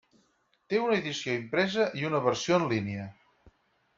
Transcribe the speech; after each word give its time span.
Té 0.71 0.79
una 0.83 0.95
edició 1.01 1.35
impresa 1.41 1.85
i 2.01 2.07
una 2.09 2.21
versió 2.29 2.57
en 2.61 2.65
línia. 2.71 3.05